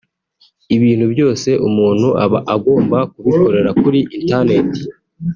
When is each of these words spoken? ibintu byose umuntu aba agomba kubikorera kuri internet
ibintu 0.75 1.05
byose 1.13 1.49
umuntu 1.67 2.07
aba 2.23 2.39
agomba 2.55 2.97
kubikorera 3.11 3.69
kuri 3.81 3.99
internet 4.17 4.69